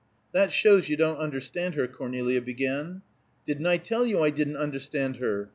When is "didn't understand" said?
4.31-5.17